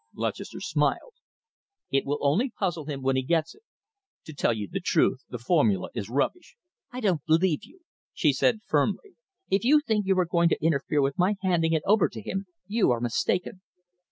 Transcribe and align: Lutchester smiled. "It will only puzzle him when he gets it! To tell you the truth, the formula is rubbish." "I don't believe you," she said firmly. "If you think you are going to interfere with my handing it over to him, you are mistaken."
Lutchester 0.15 0.59
smiled. 0.59 1.13
"It 1.91 2.07
will 2.07 2.17
only 2.21 2.49
puzzle 2.49 2.85
him 2.85 3.03
when 3.03 3.15
he 3.15 3.21
gets 3.21 3.53
it! 3.53 3.61
To 4.25 4.33
tell 4.33 4.51
you 4.51 4.67
the 4.67 4.79
truth, 4.79 5.21
the 5.29 5.37
formula 5.37 5.89
is 5.93 6.09
rubbish." 6.09 6.55
"I 6.91 7.01
don't 7.01 7.23
believe 7.27 7.59
you," 7.63 7.81
she 8.11 8.33
said 8.33 8.61
firmly. 8.65 9.13
"If 9.51 9.63
you 9.63 9.79
think 9.79 10.07
you 10.07 10.17
are 10.17 10.25
going 10.25 10.49
to 10.49 10.59
interfere 10.65 11.03
with 11.03 11.19
my 11.19 11.35
handing 11.43 11.73
it 11.73 11.83
over 11.85 12.09
to 12.09 12.19
him, 12.19 12.47
you 12.65 12.89
are 12.89 12.99
mistaken." 12.99 13.61